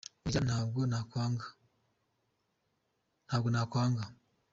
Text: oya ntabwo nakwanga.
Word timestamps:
oya 0.27 0.39
ntabwo 0.47 0.79
nakwanga. 3.51 4.05